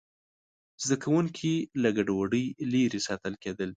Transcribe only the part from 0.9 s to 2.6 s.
کوونکي له ګډوډۍ